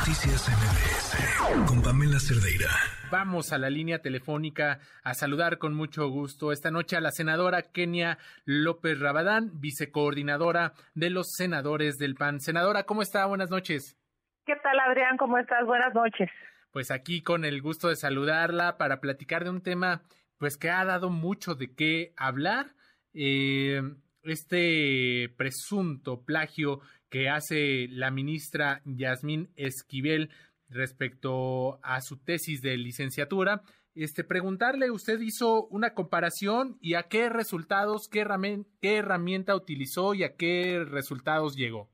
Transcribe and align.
Noticias 0.00 0.48
MBS 0.48 1.68
con 1.68 1.82
Pamela 1.82 2.18
Cerdeira. 2.18 2.70
Vamos 3.10 3.52
a 3.52 3.58
la 3.58 3.68
línea 3.68 4.00
telefónica 4.00 4.78
a 5.04 5.12
saludar 5.12 5.58
con 5.58 5.74
mucho 5.74 6.08
gusto 6.08 6.52
esta 6.52 6.70
noche 6.70 6.96
a 6.96 7.02
la 7.02 7.10
senadora 7.10 7.60
Kenia 7.70 8.16
López 8.46 8.98
Rabadán, 8.98 9.60
vicecoordinadora 9.60 10.72
de 10.94 11.10
los 11.10 11.32
senadores 11.32 11.98
del 11.98 12.14
PAN. 12.14 12.40
Senadora, 12.40 12.84
¿cómo 12.84 13.02
está? 13.02 13.26
Buenas 13.26 13.50
noches. 13.50 13.98
¿Qué 14.46 14.54
tal, 14.62 14.80
Adrián? 14.80 15.18
¿Cómo 15.18 15.36
estás? 15.36 15.66
Buenas 15.66 15.92
noches. 15.92 16.30
Pues 16.70 16.90
aquí 16.90 17.22
con 17.22 17.44
el 17.44 17.60
gusto 17.60 17.88
de 17.88 17.96
saludarla 17.96 18.78
para 18.78 19.02
platicar 19.02 19.44
de 19.44 19.50
un 19.50 19.62
tema 19.62 20.00
pues 20.38 20.56
que 20.56 20.70
ha 20.70 20.82
dado 20.86 21.10
mucho 21.10 21.56
de 21.56 21.74
qué 21.74 22.14
hablar. 22.16 22.68
Eh, 23.12 23.82
este 24.22 25.32
presunto 25.36 26.22
plagio 26.24 26.80
que 27.10 27.28
hace 27.28 27.88
la 27.90 28.10
ministra 28.10 28.80
Yasmín 28.84 29.50
Esquivel 29.56 30.30
respecto 30.68 31.80
a 31.82 32.00
su 32.00 32.22
tesis 32.22 32.62
de 32.62 32.76
licenciatura. 32.76 33.62
Este, 33.94 34.22
preguntarle, 34.22 34.90
usted 34.90 35.20
hizo 35.20 35.66
una 35.66 35.94
comparación 35.94 36.76
y 36.80 36.94
a 36.94 37.02
qué 37.04 37.28
resultados, 37.28 38.08
qué, 38.08 38.24
qué 38.80 38.98
herramienta 38.98 39.56
utilizó 39.56 40.14
y 40.14 40.22
a 40.22 40.36
qué 40.36 40.84
resultados 40.88 41.56
llegó. 41.56 41.88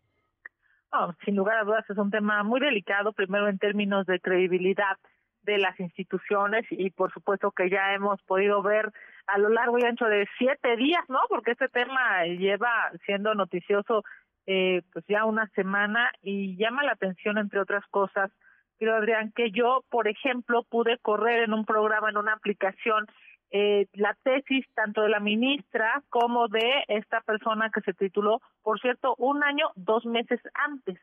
sin 1.25 1.37
lugar 1.37 1.59
a 1.59 1.65
dudas 1.65 1.89
es 1.89 1.97
un 1.97 2.11
tema 2.11 2.43
muy 2.43 2.61
delicado, 2.61 3.13
primero 3.13 3.49
en 3.49 3.59
términos 3.59 4.07
de 4.07 4.21
credibilidad 4.21 4.99
de 5.43 5.59
las 5.59 5.79
instituciones 5.81 6.67
y 6.71 6.91
por 6.91 7.13
supuesto 7.13 7.53
que 7.53 7.71
ya 7.71 7.95
hemos 7.95 8.21
podido 8.23 8.63
ver 8.63 8.93
a 9.29 9.39
lo 9.39 9.49
largo 9.49 9.79
y 9.79 9.85
ancho 9.85 10.05
de 10.07 10.27
siete 10.39 10.77
días, 10.77 11.05
¿no? 11.09 11.21
Porque 11.29 11.53
este 11.53 11.69
tema 11.69 12.25
lleva 12.25 12.91
siendo 13.07 13.35
noticioso 13.35 14.03
eh, 14.47 14.83
pues 14.93 15.05
ya 15.09 15.25
una 15.25 15.49
semana 15.49 16.11
y 16.23 16.57
llama 16.57 16.85
la 16.85 16.93
atención 16.93 17.39
entre 17.39 17.61
otras 17.61 17.85
cosas, 17.91 18.31
creo 18.79 18.95
Adrián, 18.95 19.33
que 19.35 19.51
yo, 19.51 19.85
por 19.91 20.09
ejemplo, 20.09 20.63
pude 20.65 20.99
correr 20.99 21.45
en 21.45 21.53
un 21.53 21.65
programa, 21.65 22.11
en 22.11 22.17
una 22.17 22.35
aplicación, 22.35 23.07
eh, 23.51 23.87
la 23.93 24.17
tesis 24.23 24.67
tanto 24.75 25.03
de 25.03 25.09
la 25.09 25.21
ministra 25.21 26.03
como 26.11 26.49
de 26.49 26.85
esta 26.89 27.21
persona 27.21 27.71
que 27.71 27.81
se 27.83 27.95
tituló, 27.95 28.41
por 28.63 28.81
cierto, 28.81 29.15
un 29.19 29.43
año, 29.45 29.71
dos 29.77 30.05
meses 30.05 30.41
antes. 30.55 30.99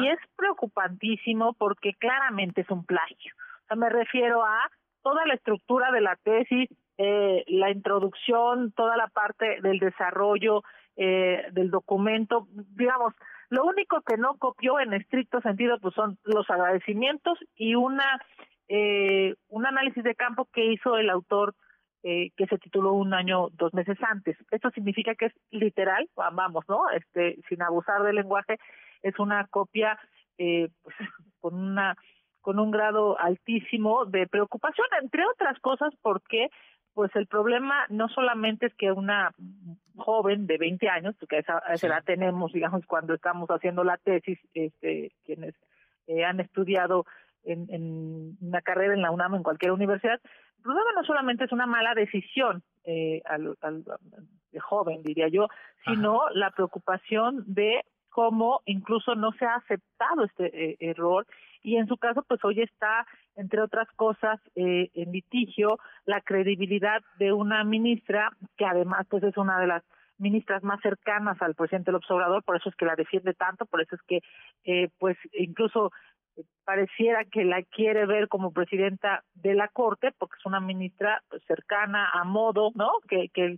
Y 0.00 0.06
es 0.06 0.18
preocupantísimo 0.36 1.54
porque 1.54 1.94
claramente 1.94 2.60
es 2.60 2.70
un 2.70 2.84
plagio. 2.86 3.34
O 3.64 3.66
sea, 3.66 3.76
me 3.76 3.88
refiero 3.88 4.44
a 4.44 4.70
toda 5.02 5.26
la 5.26 5.34
estructura 5.34 5.90
de 5.90 6.00
la 6.00 6.14
tesis, 6.22 6.70
eh, 6.98 7.42
la 7.48 7.70
introducción, 7.70 8.70
toda 8.72 8.96
la 8.96 9.08
parte 9.08 9.60
del 9.62 9.80
desarrollo 9.80 10.62
eh, 10.96 11.44
del 11.52 11.70
documento, 11.70 12.48
digamos, 12.74 13.14
lo 13.50 13.64
único 13.64 14.00
que 14.02 14.16
no 14.16 14.36
copió 14.38 14.80
en 14.80 14.92
estricto 14.92 15.40
sentido 15.40 15.78
pues 15.80 15.94
son 15.94 16.18
los 16.24 16.48
agradecimientos 16.50 17.38
y 17.54 17.74
una 17.74 18.20
eh, 18.68 19.34
un 19.48 19.66
análisis 19.66 20.02
de 20.02 20.16
campo 20.16 20.48
que 20.52 20.72
hizo 20.72 20.96
el 20.96 21.08
autor 21.10 21.54
eh, 22.02 22.30
que 22.36 22.46
se 22.46 22.58
tituló 22.58 22.92
un 22.92 23.14
año 23.14 23.48
dos 23.54 23.74
meses 23.74 23.98
antes. 24.02 24.36
Esto 24.50 24.70
significa 24.70 25.14
que 25.14 25.26
es 25.26 25.32
literal, 25.50 26.08
vamos, 26.14 26.64
¿no? 26.68 26.88
Este, 26.90 27.36
sin 27.48 27.62
abusar 27.62 28.02
del 28.02 28.16
lenguaje, 28.16 28.58
es 29.02 29.18
una 29.18 29.46
copia 29.48 29.98
eh, 30.38 30.68
pues, 30.82 30.96
con 31.40 31.54
una 31.54 31.96
con 32.40 32.60
un 32.60 32.70
grado 32.70 33.18
altísimo 33.18 34.04
de 34.04 34.28
preocupación, 34.28 34.86
entre 35.02 35.26
otras 35.26 35.58
cosas, 35.58 35.92
porque 36.00 36.48
pues 36.96 37.14
el 37.14 37.26
problema 37.26 37.84
no 37.90 38.08
solamente 38.08 38.64
es 38.64 38.74
que 38.74 38.90
una 38.90 39.30
joven 39.96 40.46
de 40.46 40.56
20 40.56 40.88
años, 40.88 41.14
porque 41.20 41.40
esa, 41.40 41.58
esa 41.70 41.88
edad 41.88 42.02
tenemos, 42.02 42.54
digamos, 42.54 42.86
cuando 42.86 43.12
estamos 43.12 43.50
haciendo 43.50 43.84
la 43.84 43.98
tesis, 43.98 44.38
este, 44.54 45.12
quienes 45.26 45.54
eh, 46.06 46.24
han 46.24 46.40
estudiado 46.40 47.04
en, 47.44 47.66
en, 47.68 48.38
una 48.40 48.62
carrera 48.62 48.94
en 48.94 49.02
la 49.02 49.10
UNAM 49.10 49.34
en 49.34 49.42
cualquier 49.42 49.72
universidad, 49.72 50.18
el 50.56 50.62
problema 50.62 50.90
no 50.94 51.04
solamente 51.04 51.44
es 51.44 51.52
una 51.52 51.66
mala 51.66 51.92
decisión 51.92 52.62
eh, 52.84 53.20
al, 53.26 53.58
al, 53.60 53.84
de 54.50 54.60
joven, 54.60 55.02
diría 55.02 55.28
yo, 55.28 55.48
sino 55.84 56.30
la 56.32 56.50
preocupación 56.50 57.44
de 57.46 57.84
cómo 58.16 58.62
incluso 58.64 59.14
no 59.14 59.30
se 59.32 59.44
ha 59.44 59.56
aceptado 59.56 60.24
este 60.24 60.46
eh, 60.46 60.76
error 60.80 61.26
y 61.62 61.76
en 61.76 61.86
su 61.86 61.98
caso 61.98 62.24
pues 62.26 62.42
hoy 62.44 62.62
está 62.62 63.06
entre 63.34 63.60
otras 63.60 63.86
cosas 63.94 64.40
eh, 64.54 64.88
en 64.94 65.12
litigio 65.12 65.78
la 66.06 66.22
credibilidad 66.22 67.02
de 67.18 67.34
una 67.34 67.62
ministra 67.62 68.30
que 68.56 68.64
además 68.64 69.06
pues 69.10 69.22
es 69.22 69.36
una 69.36 69.60
de 69.60 69.66
las 69.66 69.82
ministras 70.16 70.62
más 70.62 70.80
cercanas 70.80 71.36
al 71.42 71.54
presidente 71.54 71.92
López 71.92 72.10
Obrador, 72.10 72.42
por 72.42 72.56
eso 72.56 72.70
es 72.70 72.74
que 72.76 72.86
la 72.86 72.96
defiende 72.96 73.34
tanto, 73.34 73.66
por 73.66 73.82
eso 73.82 73.96
es 73.96 74.02
que 74.08 74.20
eh, 74.64 74.88
pues 74.98 75.18
incluso 75.34 75.92
pareciera 76.64 77.26
que 77.26 77.44
la 77.44 77.62
quiere 77.64 78.06
ver 78.06 78.28
como 78.28 78.50
presidenta 78.50 79.24
de 79.34 79.52
la 79.52 79.68
Corte, 79.68 80.12
porque 80.16 80.36
es 80.38 80.46
una 80.46 80.60
ministra 80.60 81.22
pues, 81.28 81.42
cercana 81.46 82.08
a 82.14 82.24
modo, 82.24 82.72
¿no? 82.74 82.92
Que, 83.08 83.28
que, 83.28 83.56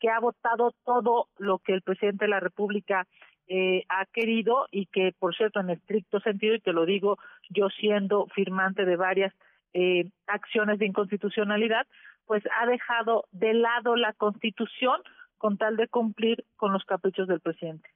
que 0.00 0.08
ha 0.08 0.18
votado 0.18 0.72
todo 0.86 1.28
lo 1.36 1.58
que 1.58 1.74
el 1.74 1.82
presidente 1.82 2.24
de 2.24 2.30
la 2.30 2.40
República 2.40 3.06
eh, 3.48 3.84
ha 3.88 4.06
querido 4.06 4.66
y 4.70 4.86
que, 4.86 5.14
por 5.18 5.34
cierto, 5.34 5.60
en 5.60 5.70
estricto 5.70 6.20
sentido, 6.20 6.54
y 6.54 6.60
te 6.60 6.72
lo 6.72 6.86
digo 6.86 7.18
yo 7.50 7.68
siendo 7.70 8.26
firmante 8.34 8.84
de 8.84 8.96
varias 8.96 9.34
eh, 9.72 10.10
acciones 10.26 10.78
de 10.78 10.86
inconstitucionalidad, 10.86 11.86
pues 12.26 12.42
ha 12.60 12.66
dejado 12.66 13.26
de 13.32 13.54
lado 13.54 13.96
la 13.96 14.12
Constitución 14.12 15.00
con 15.38 15.56
tal 15.56 15.76
de 15.76 15.88
cumplir 15.88 16.44
con 16.56 16.72
los 16.72 16.84
caprichos 16.84 17.26
del 17.26 17.40
presidente. 17.40 17.88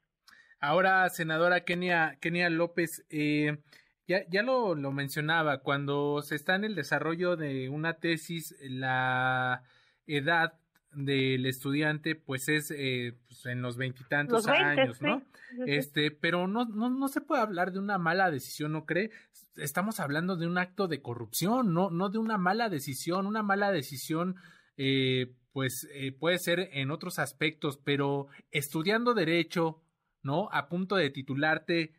Ahora, 0.59 1.09
senadora 1.11 1.65
Kenia, 1.65 2.17
Kenia 2.21 2.49
López, 2.49 3.05
eh, 3.11 3.59
ya, 4.07 4.27
ya 4.29 4.43
lo, 4.43 4.75
lo 4.75 4.93
mencionaba, 4.93 5.59
cuando 5.59 6.23
se 6.23 6.37
está 6.37 6.55
en 6.55 6.65
el 6.65 6.75
desarrollo 6.75 7.37
de 7.37 7.69
una 7.69 7.95
tesis, 7.95 8.57
la 8.63 9.63
edad 10.07 10.55
del 10.93 11.47
estudiante 11.47 12.15
pues 12.15 12.49
es 12.49 12.71
eh, 12.71 13.15
pues 13.27 13.47
en 13.47 13.63
los 13.63 13.77
veintitantos 13.77 14.47
años, 14.47 15.01
¿no? 15.01 15.23
Este, 15.67 16.11
pero 16.11 16.49
no, 16.49 16.65
no, 16.65 16.91
no 16.91 17.09
se 17.09 17.21
puede 17.21 17.43
hablar 17.43 17.73
de 17.73 17.79
una 17.79 17.99
mala 17.99 18.31
decisión, 18.31 18.73
¿no 18.73 18.85
cree? 18.85 19.11
Estamos 19.57 20.01
hablando 20.01 20.37
de 20.37 20.47
un 20.47 20.59
acto 20.59 20.89
de 20.89 21.03
corrupción, 21.03 21.73
no, 21.73 21.91
no 21.91 22.09
de 22.09 22.19
una 22.19 22.39
mala 22.39 22.69
decisión, 22.69 23.27
una 23.27 23.43
mala 23.43 23.71
decisión 23.71 24.37
eh, 24.77 25.35
pues 25.53 25.89
eh, 25.95 26.13
puede 26.13 26.39
ser 26.39 26.71
en 26.73 26.91
otros 26.91 27.19
aspectos, 27.19 27.79
pero 27.85 28.29
estudiando 28.51 29.15
derecho, 29.15 29.83
¿no? 30.23 30.49
A 30.51 30.69
punto 30.69 30.97
de 30.97 31.11
titularte, 31.11 31.93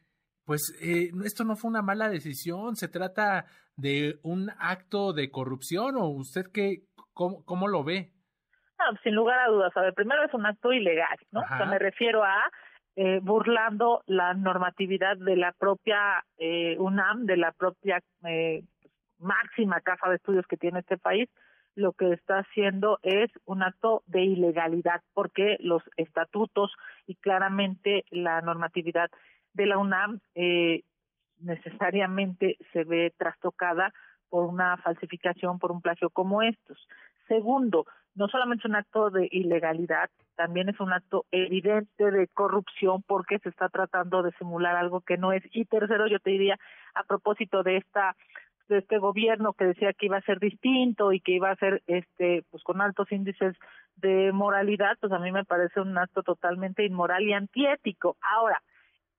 pues 0.45 0.75
eh, 0.81 1.11
esto 1.23 1.43
no 1.43 1.55
fue 1.55 1.69
una 1.69 1.83
mala 1.83 2.09
decisión, 2.09 2.75
se 2.75 2.87
trata 2.87 3.45
de 3.75 4.19
un 4.23 4.49
acto 4.59 5.13
de 5.13 5.29
corrupción 5.29 5.95
o 5.97 6.07
usted 6.07 6.45
qué, 6.51 6.83
cómo, 7.13 7.45
cómo 7.45 7.67
lo 7.67 7.83
ve? 7.83 8.11
sin 9.01 9.15
lugar 9.15 9.39
a 9.39 9.47
dudas. 9.47 9.71
A 9.77 9.81
ver, 9.81 9.93
primero 9.93 10.25
es 10.25 10.33
un 10.33 10.45
acto 10.45 10.73
ilegal, 10.73 11.17
¿no? 11.31 11.41
O 11.41 11.47
sea, 11.47 11.65
me 11.65 11.79
refiero 11.79 12.23
a 12.23 12.35
eh, 12.95 13.19
burlando 13.21 14.03
la 14.05 14.33
normatividad 14.33 15.17
de 15.17 15.35
la 15.35 15.51
propia 15.51 16.23
eh, 16.37 16.75
UNAM, 16.79 17.25
de 17.25 17.37
la 17.37 17.51
propia 17.51 18.01
eh, 18.25 18.63
máxima 19.19 19.81
casa 19.81 20.09
de 20.09 20.15
estudios 20.15 20.45
que 20.47 20.57
tiene 20.57 20.79
este 20.79 20.97
país, 20.97 21.29
lo 21.75 21.93
que 21.93 22.11
está 22.13 22.39
haciendo 22.39 22.99
es 23.01 23.31
un 23.45 23.63
acto 23.63 24.03
de 24.05 24.21
ilegalidad, 24.21 25.01
porque 25.13 25.57
los 25.59 25.81
estatutos 25.97 26.71
y 27.07 27.15
claramente 27.15 28.05
la 28.11 28.41
normatividad 28.41 29.09
de 29.53 29.65
la 29.65 29.77
UNAM 29.77 30.19
eh, 30.35 30.83
necesariamente 31.39 32.57
se 32.71 32.83
ve 32.83 33.13
trastocada 33.17 33.91
por 34.29 34.45
una 34.45 34.77
falsificación, 34.77 35.59
por 35.59 35.71
un 35.71 35.81
plagio 35.81 36.09
como 36.09 36.41
estos. 36.41 36.87
Segundo, 37.27 37.85
no 38.15 38.27
solamente 38.27 38.61
es 38.61 38.69
un 38.69 38.75
acto 38.75 39.09
de 39.09 39.27
ilegalidad, 39.31 40.09
también 40.35 40.69
es 40.69 40.79
un 40.79 40.93
acto 40.93 41.25
evidente 41.31 42.11
de 42.11 42.27
corrupción 42.27 43.03
porque 43.03 43.39
se 43.39 43.49
está 43.49 43.69
tratando 43.69 44.21
de 44.23 44.31
simular 44.33 44.75
algo 44.75 45.01
que 45.01 45.17
no 45.17 45.33
es. 45.33 45.43
Y 45.51 45.65
tercero, 45.65 46.07
yo 46.07 46.19
te 46.19 46.31
diría, 46.31 46.59
a 46.93 47.03
propósito 47.03 47.63
de 47.63 47.77
esta 47.77 48.15
de 48.69 48.77
este 48.77 48.97
gobierno 48.97 49.53
que 49.53 49.65
decía 49.65 49.91
que 49.91 50.05
iba 50.05 50.17
a 50.17 50.21
ser 50.21 50.39
distinto 50.39 51.11
y 51.11 51.19
que 51.19 51.33
iba 51.33 51.51
a 51.51 51.55
ser 51.57 51.81
este 51.85 52.43
pues 52.49 52.63
con 52.63 52.79
altos 52.79 53.11
índices 53.11 53.57
de 53.97 54.31
moralidad, 54.31 54.97
pues 54.99 55.11
a 55.11 55.19
mí 55.19 55.31
me 55.31 55.43
parece 55.43 55.81
un 55.81 55.97
acto 55.97 56.23
totalmente 56.23 56.85
inmoral 56.85 57.23
y 57.23 57.33
antiético. 57.33 58.15
Ahora, 58.21 58.61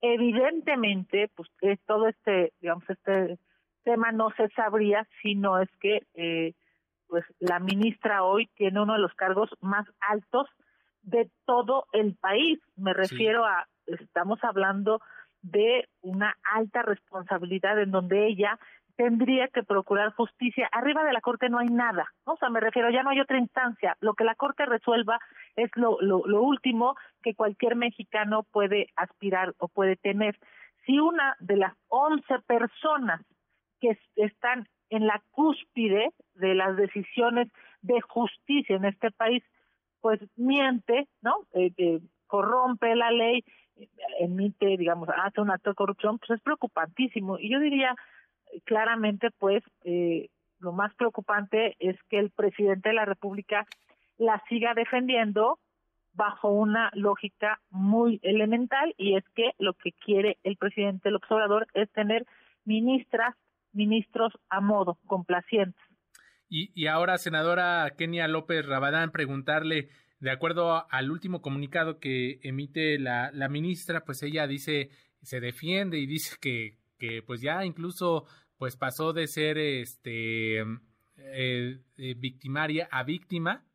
evidentemente, 0.00 1.30
pues 1.34 1.48
es 1.60 1.80
todo 1.86 2.08
este, 2.08 2.52
digamos, 2.60 2.84
este 2.88 3.38
tema 3.84 4.12
no 4.12 4.30
se 4.36 4.48
sabría 4.50 5.06
si 5.22 5.34
no 5.34 5.60
es 5.60 5.68
que 5.80 6.02
eh, 6.14 6.54
pues 7.08 7.24
la 7.38 7.58
ministra 7.58 8.24
hoy 8.24 8.48
tiene 8.54 8.80
uno 8.80 8.94
de 8.94 8.98
los 8.98 9.14
cargos 9.14 9.50
más 9.60 9.86
altos 10.00 10.46
de 11.02 11.30
todo 11.44 11.86
el 11.92 12.16
país. 12.16 12.58
Me 12.76 12.92
refiero 12.92 13.44
a, 13.44 13.66
estamos 13.86 14.42
hablando 14.42 15.00
de 15.42 15.88
una 16.00 16.34
alta 16.42 16.82
responsabilidad 16.82 17.78
en 17.80 17.90
donde 17.90 18.26
ella 18.26 18.58
tendría 18.96 19.48
que 19.48 19.62
procurar 19.62 20.12
justicia. 20.14 20.68
Arriba 20.72 21.04
de 21.04 21.12
la 21.12 21.20
Corte 21.20 21.48
no 21.48 21.58
hay 21.58 21.68
nada, 21.68 22.12
O 22.24 22.36
sea, 22.36 22.48
me 22.48 22.60
refiero, 22.60 22.90
ya 22.90 23.02
no 23.02 23.10
hay 23.10 23.20
otra 23.20 23.38
instancia. 23.38 23.96
Lo 24.00 24.14
que 24.14 24.24
la 24.24 24.34
Corte 24.34 24.66
resuelva 24.66 25.18
es 25.56 25.70
lo, 25.74 26.00
lo, 26.00 26.22
lo 26.26 26.42
último 26.42 26.96
que 27.22 27.34
cualquier 27.34 27.76
mexicano 27.76 28.44
puede 28.44 28.88
aspirar 28.96 29.54
o 29.58 29.68
puede 29.68 29.96
tener. 29.96 30.38
si 30.86 30.98
una 30.98 31.36
de 31.40 31.56
las 31.56 31.74
11 31.88 32.40
personas 32.46 33.20
que 33.80 33.98
están 34.16 34.68
en 34.90 35.06
la 35.06 35.22
cúspide 35.30 36.12
de 36.34 36.54
las 36.54 36.76
decisiones 36.76 37.48
de 37.82 38.00
justicia 38.00 38.76
en 38.76 38.84
este 38.84 39.10
país, 39.10 39.42
pues 40.00 40.20
miente, 40.36 41.08
¿no? 41.22 41.34
Eh, 41.52 41.72
eh, 41.76 42.00
corrompe 42.26 42.94
la 42.94 43.10
ley, 43.10 43.44
emite, 44.20 44.76
digamos, 44.76 45.08
hace 45.08 45.40
un 45.40 45.50
acto 45.50 45.70
de 45.70 45.76
corrupción, 45.76 46.18
pues 46.18 46.30
es 46.30 46.40
preocupantísimo. 46.40 47.38
Y 47.38 47.50
yo 47.50 47.60
diría 47.60 47.94
claramente, 48.64 49.30
pues, 49.38 49.62
eh, 49.84 50.28
lo 50.58 50.72
más 50.72 50.94
preocupante 50.94 51.76
es 51.78 51.96
que 52.08 52.18
el 52.18 52.30
presidente 52.30 52.90
de 52.90 52.94
la 52.94 53.04
República 53.04 53.66
la 54.18 54.42
siga 54.48 54.74
defendiendo 54.74 55.58
bajo 56.14 56.48
una 56.48 56.90
lógica 56.94 57.60
muy 57.70 58.20
elemental 58.22 58.94
y 58.96 59.16
es 59.16 59.24
que 59.34 59.52
lo 59.58 59.74
que 59.74 59.92
quiere 59.92 60.38
el 60.44 60.56
presidente 60.56 61.08
el 61.08 61.16
observador 61.16 61.66
es 61.74 61.90
tener 61.90 62.24
ministras, 62.64 63.34
ministros 63.72 64.32
a 64.48 64.60
modo, 64.60 64.96
complacientes. 65.06 65.83
Y, 66.56 66.70
y 66.76 66.86
ahora, 66.86 67.18
senadora 67.18 67.94
Kenia 67.98 68.28
López 68.28 68.64
Rabadán, 68.64 69.10
preguntarle, 69.10 69.88
de 70.20 70.30
acuerdo 70.30 70.86
al 70.88 71.10
último 71.10 71.42
comunicado 71.42 71.98
que 71.98 72.38
emite 72.44 72.96
la, 73.00 73.32
ministra, 73.50 74.04
pues 74.04 74.22
ella 74.22 74.46
dice, 74.46 74.90
se 75.20 75.40
defiende 75.40 75.98
y 75.98 76.06
dice 76.06 76.36
que, 76.40 76.78
que 76.96 77.22
pues 77.22 77.40
ya 77.40 77.64
incluso 77.64 78.26
pues 78.56 78.76
pasó 78.76 79.12
de 79.12 79.26
ser 79.26 79.58
este 79.58 80.60
eh, 80.60 81.80
eh, 81.96 82.14
victimaria 82.16 82.88
a 82.92 83.02
víctima 83.02 83.66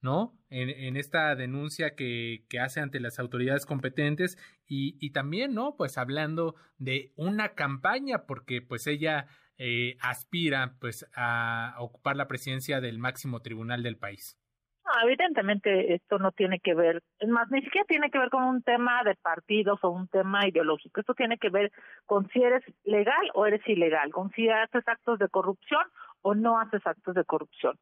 ¿no? 0.00 0.38
En, 0.48 0.96
esta 0.96 1.34
denuncia 1.34 1.94
que, 1.96 2.44
que, 2.48 2.60
hace 2.60 2.80
ante 2.80 3.00
las 3.00 3.18
autoridades 3.18 3.66
competentes 3.66 4.38
y, 4.66 5.10
también, 5.10 5.54
¿no? 5.54 5.74
Pues 5.76 5.98
hablando 5.98 6.54
de 6.78 7.12
una 7.16 7.54
campaña, 7.54 8.24
porque 8.26 8.62
pues 8.62 8.86
ella 8.86 9.26
eh, 9.58 9.96
aspira 10.00 10.74
pues 10.80 11.08
a 11.14 11.74
ocupar 11.78 12.16
la 12.16 12.28
presidencia 12.28 12.80
del 12.80 12.98
máximo 12.98 13.40
tribunal 13.40 13.82
del 13.82 13.98
país. 13.98 14.38
evidentemente 15.04 15.94
esto 15.94 16.18
no 16.18 16.32
tiene 16.32 16.60
que 16.60 16.74
ver, 16.74 17.02
es 17.18 17.28
más, 17.28 17.50
ni 17.50 17.60
siquiera 17.62 17.84
tiene 17.86 18.10
que 18.10 18.18
ver 18.18 18.30
con 18.30 18.44
un 18.44 18.62
tema 18.62 19.02
de 19.04 19.14
partidos 19.16 19.78
o 19.82 19.90
un 19.90 20.08
tema 20.08 20.46
ideológico, 20.48 21.00
esto 21.00 21.14
tiene 21.14 21.38
que 21.38 21.50
ver 21.50 21.72
con 22.06 22.28
si 22.30 22.42
eres 22.42 22.64
legal 22.84 23.30
o 23.34 23.46
eres 23.46 23.66
ilegal, 23.68 24.10
con 24.12 24.30
si 24.30 24.48
haces 24.48 24.86
actos 24.86 25.18
de 25.18 25.28
corrupción 25.28 25.82
o 26.22 26.34
no 26.34 26.58
haces 26.58 26.86
actos 26.86 27.14
de 27.14 27.24
corrupción. 27.24 27.78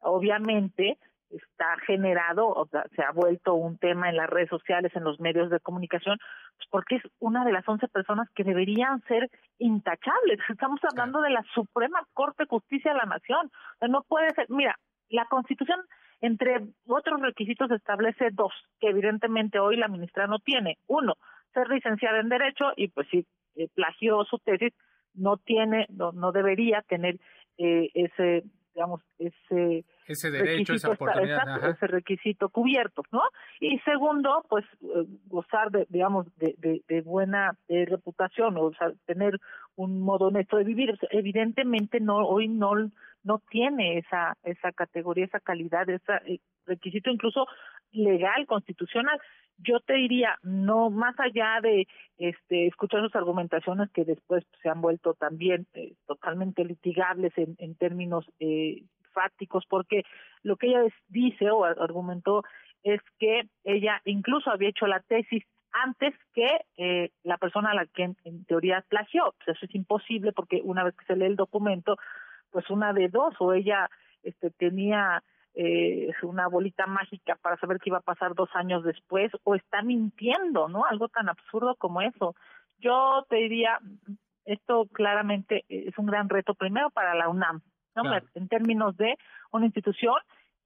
Obviamente, 0.00 0.98
está 1.30 1.76
generado, 1.86 2.48
o 2.48 2.66
sea, 2.66 2.84
se 2.94 3.02
ha 3.02 3.12
vuelto 3.12 3.54
un 3.54 3.78
tema 3.78 4.08
en 4.08 4.16
las 4.16 4.28
redes 4.28 4.48
sociales, 4.48 4.92
en 4.94 5.04
los 5.04 5.20
medios 5.20 5.50
de 5.50 5.60
comunicación, 5.60 6.18
pues 6.56 6.68
porque 6.70 6.96
es 6.96 7.02
una 7.18 7.44
de 7.44 7.52
las 7.52 7.68
once 7.68 7.88
personas 7.88 8.28
que 8.34 8.44
deberían 8.44 9.02
ser 9.02 9.30
intachables. 9.58 10.38
Estamos 10.48 10.80
hablando 10.90 11.20
de 11.22 11.30
la 11.30 11.44
Suprema 11.54 12.02
Corte 12.12 12.44
de 12.44 12.48
Justicia 12.48 12.92
de 12.92 12.98
la 12.98 13.06
Nación. 13.06 13.50
no 13.88 14.02
puede 14.02 14.30
ser, 14.34 14.46
mira, 14.48 14.76
la 15.08 15.26
Constitución, 15.26 15.80
entre 16.20 16.60
otros 16.86 17.20
requisitos, 17.20 17.70
establece 17.70 18.28
dos, 18.32 18.52
que 18.80 18.88
evidentemente 18.88 19.58
hoy 19.58 19.76
la 19.76 19.88
ministra 19.88 20.26
no 20.26 20.38
tiene. 20.38 20.78
Uno, 20.86 21.14
ser 21.52 21.68
licenciada 21.68 22.20
en 22.20 22.28
Derecho 22.28 22.72
y 22.76 22.88
pues 22.88 23.08
si 23.10 23.26
eh, 23.56 23.68
plagió 23.74 24.24
su 24.24 24.38
tesis, 24.38 24.72
no 25.14 25.36
tiene, 25.38 25.86
no, 25.90 26.12
no 26.12 26.30
debería 26.30 26.82
tener 26.82 27.18
eh, 27.58 27.90
ese 27.94 28.44
digamos, 28.74 29.00
ese 29.18 29.84
ese 30.06 30.30
derecho, 30.30 30.74
esa 30.74 30.90
oportunidad, 30.90 31.68
ese 31.70 31.86
requisito 31.86 32.48
cubierto, 32.48 33.02
¿no? 33.12 33.22
Y 33.60 33.78
segundo, 33.80 34.44
pues 34.48 34.64
eh, 34.82 35.06
gozar 35.26 35.70
de, 35.70 35.86
digamos, 35.88 36.26
de, 36.36 36.54
de, 36.58 36.82
de 36.88 37.00
buena 37.02 37.56
eh, 37.68 37.86
reputación, 37.86 38.56
o 38.56 38.72
sea, 38.72 38.92
tener 39.06 39.38
un 39.76 40.00
modo 40.00 40.26
honesto 40.26 40.56
de 40.56 40.64
vivir. 40.64 40.98
evidentemente 41.10 42.00
no 42.00 42.26
hoy 42.26 42.48
no 42.48 42.72
no 43.22 43.40
tiene 43.50 43.98
esa 43.98 44.36
esa 44.42 44.72
categoría, 44.72 45.24
esa 45.24 45.40
calidad, 45.40 45.88
ese 45.88 46.12
eh, 46.26 46.40
requisito 46.66 47.10
incluso 47.10 47.46
legal, 47.92 48.46
constitucional. 48.46 49.18
Yo 49.58 49.80
te 49.80 49.94
diría, 49.94 50.38
no 50.42 50.88
más 50.88 51.18
allá 51.20 51.60
de 51.60 51.86
este 52.16 52.66
escuchar 52.66 53.02
sus 53.02 53.14
argumentaciones 53.14 53.90
que 53.90 54.04
después 54.04 54.44
se 54.62 54.70
han 54.70 54.80
vuelto 54.80 55.14
también 55.14 55.66
totalmente 56.06 56.64
litigables 56.64 57.36
en, 57.36 57.56
en 57.58 57.74
términos 57.74 58.24
eh, 58.38 58.84
fácticos, 59.12 59.64
porque 59.68 60.04
lo 60.42 60.56
que 60.56 60.68
ella 60.68 60.82
dice 61.08 61.50
o 61.50 61.64
argumentó 61.64 62.42
es 62.82 63.00
que 63.18 63.48
ella 63.64 64.00
incluso 64.04 64.50
había 64.50 64.70
hecho 64.70 64.86
la 64.86 65.00
tesis 65.00 65.44
antes 65.72 66.14
que 66.34 66.48
eh, 66.76 67.10
la 67.22 67.38
persona 67.38 67.70
a 67.70 67.74
la 67.74 67.86
que 67.86 68.14
en, 68.24 68.44
teoría 68.44 68.84
plagió. 68.88 69.34
Pues 69.38 69.56
eso 69.56 69.66
es 69.66 69.74
imposible 69.74 70.32
porque 70.32 70.60
una 70.64 70.84
vez 70.84 70.94
que 70.96 71.04
se 71.06 71.16
lee 71.16 71.26
el 71.26 71.36
documento, 71.36 71.96
pues 72.50 72.68
una 72.70 72.92
de 72.92 73.08
dos, 73.08 73.34
o 73.38 73.52
ella 73.52 73.88
este, 74.22 74.50
tenía 74.50 75.22
eh, 75.54 76.12
una 76.22 76.48
bolita 76.48 76.86
mágica 76.86 77.36
para 77.42 77.56
saber 77.56 77.78
qué 77.78 77.90
iba 77.90 77.98
a 77.98 78.02
pasar 78.02 78.34
dos 78.34 78.50
años 78.54 78.84
después, 78.84 79.32
o 79.44 79.54
está 79.54 79.82
mintiendo, 79.82 80.68
¿no? 80.68 80.84
Algo 80.84 81.08
tan 81.08 81.28
absurdo 81.28 81.74
como 81.76 82.02
eso. 82.02 82.34
Yo 82.78 83.26
te 83.28 83.36
diría, 83.36 83.78
esto 84.44 84.86
claramente 84.92 85.64
es 85.68 85.96
un 85.98 86.06
gran 86.06 86.28
reto, 86.28 86.54
primero 86.54 86.90
para 86.90 87.14
la 87.14 87.28
UNAM, 87.28 87.60
en 88.34 88.48
términos 88.48 88.96
de 88.96 89.16
una 89.52 89.66
institución 89.66 90.16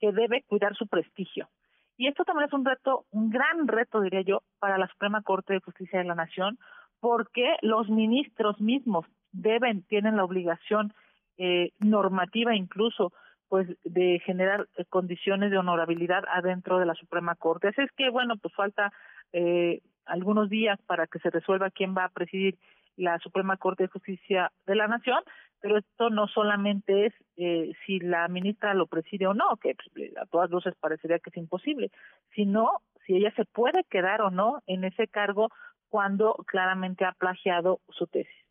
que 0.00 0.12
debe 0.12 0.42
cuidar 0.46 0.74
su 0.76 0.86
prestigio. 0.86 1.48
Y 1.96 2.08
esto 2.08 2.24
también 2.24 2.48
es 2.48 2.52
un 2.52 2.64
reto, 2.64 3.06
un 3.10 3.30
gran 3.30 3.68
reto, 3.68 4.00
diría 4.00 4.22
yo, 4.22 4.42
para 4.58 4.78
la 4.78 4.88
Suprema 4.88 5.22
Corte 5.22 5.54
de 5.54 5.60
Justicia 5.60 6.00
de 6.00 6.04
la 6.04 6.14
Nación, 6.14 6.58
porque 7.00 7.56
los 7.62 7.88
ministros 7.88 8.60
mismos 8.60 9.06
deben, 9.32 9.82
tienen 9.82 10.16
la 10.16 10.24
obligación 10.24 10.92
eh, 11.38 11.70
normativa 11.78 12.54
incluso, 12.54 13.12
pues 13.48 13.68
de 13.84 14.20
generar 14.24 14.66
eh, 14.76 14.84
condiciones 14.88 15.50
de 15.50 15.58
honorabilidad 15.58 16.24
adentro 16.28 16.78
de 16.78 16.86
la 16.86 16.94
Suprema 16.94 17.34
Corte. 17.34 17.68
Así 17.68 17.82
es 17.82 17.92
que, 17.92 18.10
bueno, 18.10 18.36
pues 18.36 18.54
falta 18.54 18.92
eh, 19.32 19.80
algunos 20.06 20.50
días 20.50 20.78
para 20.86 21.06
que 21.06 21.18
se 21.18 21.30
resuelva 21.30 21.70
quién 21.70 21.94
va 21.96 22.04
a 22.04 22.08
presidir 22.08 22.58
la 22.96 23.18
Suprema 23.18 23.56
Corte 23.56 23.84
de 23.84 23.88
Justicia 23.88 24.52
de 24.66 24.74
la 24.74 24.86
Nación, 24.86 25.20
pero 25.60 25.78
esto 25.78 26.10
no 26.10 26.28
solamente 26.28 27.06
es 27.06 27.14
eh, 27.36 27.72
si 27.86 27.98
la 27.98 28.28
ministra 28.28 28.74
lo 28.74 28.86
preside 28.86 29.26
o 29.26 29.34
no, 29.34 29.56
que 29.56 29.74
pues, 29.74 30.16
a 30.16 30.26
todas 30.26 30.50
luces 30.50 30.74
parecería 30.78 31.18
que 31.18 31.30
es 31.30 31.36
imposible, 31.36 31.90
sino 32.34 32.82
si 33.06 33.16
ella 33.16 33.32
se 33.34 33.44
puede 33.44 33.84
quedar 33.84 34.20
o 34.22 34.30
no 34.30 34.62
en 34.66 34.84
ese 34.84 35.08
cargo 35.08 35.48
cuando 35.88 36.34
claramente 36.46 37.04
ha 37.04 37.12
plagiado 37.12 37.80
su 37.88 38.06
tesis. 38.06 38.43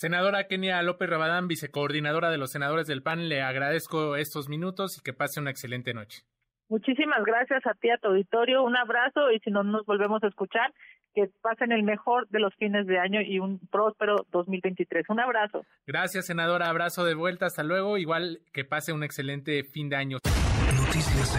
Senadora 0.00 0.44
Kenia 0.44 0.82
López 0.82 1.10
Rabadán, 1.10 1.46
vicecoordinadora 1.46 2.30
de 2.30 2.38
los 2.38 2.50
senadores 2.50 2.86
del 2.86 3.02
PAN, 3.02 3.28
le 3.28 3.42
agradezco 3.42 4.16
estos 4.16 4.48
minutos 4.48 4.96
y 4.96 5.02
que 5.02 5.12
pase 5.12 5.40
una 5.40 5.50
excelente 5.50 5.92
noche. 5.92 6.22
Muchísimas 6.70 7.22
gracias 7.22 7.66
a 7.66 7.74
ti, 7.74 7.90
a 7.90 7.98
tu 7.98 8.08
auditorio. 8.08 8.62
Un 8.62 8.78
abrazo 8.78 9.30
y 9.30 9.40
si 9.40 9.50
no 9.50 9.62
nos 9.62 9.84
volvemos 9.84 10.24
a 10.24 10.28
escuchar, 10.28 10.72
que 11.12 11.28
pasen 11.42 11.70
el 11.70 11.82
mejor 11.82 12.26
de 12.28 12.40
los 12.40 12.54
fines 12.54 12.86
de 12.86 12.98
año 12.98 13.20
y 13.20 13.40
un 13.40 13.60
próspero 13.70 14.24
2023. 14.30 15.04
Un 15.10 15.20
abrazo. 15.20 15.66
Gracias, 15.86 16.28
senadora. 16.28 16.70
Abrazo 16.70 17.04
de 17.04 17.12
vuelta. 17.12 17.44
Hasta 17.44 17.62
luego. 17.62 17.98
Igual 17.98 18.40
que 18.54 18.64
pase 18.64 18.94
un 18.94 19.02
excelente 19.02 19.64
fin 19.64 19.90
de 19.90 19.96
año. 19.96 20.18
Noticias 20.76 21.36